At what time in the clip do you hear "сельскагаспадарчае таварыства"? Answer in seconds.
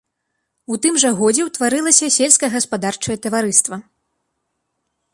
2.17-3.83